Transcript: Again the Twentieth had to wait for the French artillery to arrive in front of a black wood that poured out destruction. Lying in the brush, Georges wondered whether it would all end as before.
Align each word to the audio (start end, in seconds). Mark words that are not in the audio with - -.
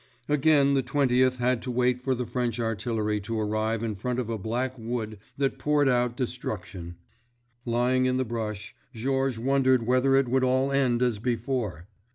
Again 0.27 0.73
the 0.73 0.81
Twentieth 0.81 1.37
had 1.37 1.61
to 1.61 1.69
wait 1.69 2.01
for 2.01 2.15
the 2.15 2.25
French 2.25 2.59
artillery 2.59 3.19
to 3.19 3.39
arrive 3.39 3.83
in 3.83 3.93
front 3.93 4.17
of 4.17 4.31
a 4.31 4.37
black 4.39 4.73
wood 4.79 5.19
that 5.37 5.59
poured 5.59 5.87
out 5.87 6.17
destruction. 6.17 6.95
Lying 7.67 8.07
in 8.07 8.17
the 8.17 8.25
brush, 8.25 8.73
Georges 8.95 9.37
wondered 9.37 9.85
whether 9.85 10.15
it 10.15 10.27
would 10.27 10.43
all 10.43 10.71
end 10.71 11.03
as 11.03 11.19
before. 11.19 11.85